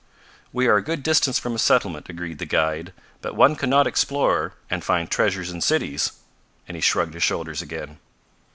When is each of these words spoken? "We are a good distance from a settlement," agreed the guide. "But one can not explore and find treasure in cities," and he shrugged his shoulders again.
"We 0.51 0.65
are 0.65 0.77
a 0.77 0.83
good 0.83 1.03
distance 1.03 1.37
from 1.37 1.53
a 1.53 1.59
settlement," 1.59 2.09
agreed 2.09 2.39
the 2.39 2.47
guide. 2.47 2.91
"But 3.21 3.35
one 3.35 3.55
can 3.55 3.69
not 3.69 3.85
explore 3.85 4.55
and 4.67 4.83
find 4.83 5.07
treasure 5.07 5.43
in 5.43 5.61
cities," 5.61 6.13
and 6.67 6.73
he 6.75 6.81
shrugged 6.81 7.13
his 7.13 7.21
shoulders 7.21 7.61
again. 7.61 7.99